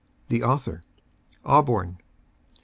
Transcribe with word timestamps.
THE 0.29 0.41
AUTHOR. 0.41 0.81
ADBORM, 1.45 1.89
N. 1.89 1.97